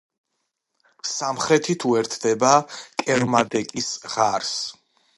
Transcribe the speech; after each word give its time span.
სამხრეთით 1.09 1.87
უერთდება 1.91 2.57
კერმადეკის 3.05 3.95
ღარს. 4.17 4.61